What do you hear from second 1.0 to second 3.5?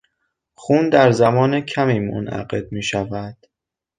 زمان کمی منعقد میشود.